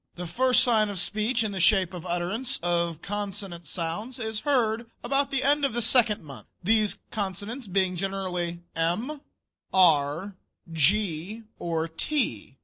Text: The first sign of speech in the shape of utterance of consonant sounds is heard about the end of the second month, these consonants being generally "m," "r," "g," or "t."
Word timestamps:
The 0.15 0.25
first 0.25 0.63
sign 0.63 0.89
of 0.89 0.97
speech 0.97 1.43
in 1.43 1.51
the 1.51 1.59
shape 1.59 1.93
of 1.93 2.07
utterance 2.07 2.57
of 2.63 3.03
consonant 3.03 3.67
sounds 3.67 4.17
is 4.17 4.39
heard 4.39 4.89
about 5.03 5.29
the 5.29 5.43
end 5.43 5.63
of 5.63 5.73
the 5.73 5.81
second 5.83 6.23
month, 6.23 6.47
these 6.63 6.97
consonants 7.11 7.67
being 7.67 7.95
generally 7.95 8.61
"m," 8.75 9.21
"r," 9.71 10.35
"g," 10.73 11.43
or 11.59 11.87
"t." 11.87 12.57